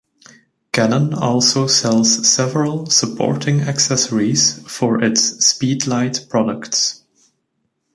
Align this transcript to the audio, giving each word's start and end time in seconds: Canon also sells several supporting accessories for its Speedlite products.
Canon 0.71 1.13
also 1.13 1.67
sells 1.67 2.27
several 2.27 2.87
supporting 2.87 3.61
accessories 3.61 4.57
for 4.67 4.99
its 5.03 5.45
Speedlite 5.53 6.27
products. 6.27 7.03